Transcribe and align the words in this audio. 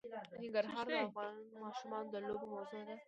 ننګرهار 0.41 0.85
د 0.93 0.95
افغان 1.07 1.33
ماشومانو 1.63 2.11
د 2.13 2.15
لوبو 2.27 2.45
موضوع 2.53 2.81
ده. 2.87 2.95